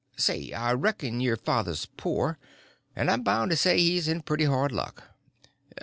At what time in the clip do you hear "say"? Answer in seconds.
0.17-0.51, 3.55-3.77